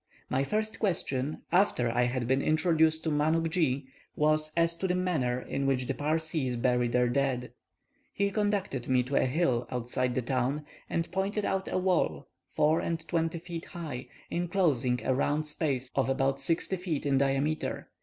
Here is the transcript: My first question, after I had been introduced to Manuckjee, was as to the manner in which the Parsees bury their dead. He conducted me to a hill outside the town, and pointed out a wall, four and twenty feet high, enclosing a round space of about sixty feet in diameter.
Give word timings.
My 0.31 0.43
first 0.43 0.79
question, 0.79 1.43
after 1.51 1.91
I 1.91 2.05
had 2.05 2.25
been 2.27 2.41
introduced 2.41 3.03
to 3.03 3.11
Manuckjee, 3.11 3.85
was 4.15 4.51
as 4.57 4.75
to 4.77 4.87
the 4.87 4.95
manner 4.95 5.39
in 5.39 5.67
which 5.67 5.85
the 5.85 5.93
Parsees 5.93 6.55
bury 6.55 6.87
their 6.87 7.07
dead. 7.07 7.51
He 8.11 8.31
conducted 8.31 8.87
me 8.87 9.03
to 9.03 9.15
a 9.17 9.25
hill 9.27 9.67
outside 9.69 10.15
the 10.15 10.23
town, 10.23 10.65
and 10.89 11.11
pointed 11.11 11.45
out 11.45 11.67
a 11.67 11.77
wall, 11.77 12.25
four 12.47 12.79
and 12.79 13.07
twenty 13.07 13.37
feet 13.37 13.65
high, 13.65 14.07
enclosing 14.31 15.01
a 15.05 15.13
round 15.13 15.45
space 15.45 15.87
of 15.93 16.09
about 16.09 16.39
sixty 16.41 16.77
feet 16.77 17.05
in 17.05 17.19
diameter. 17.19 17.91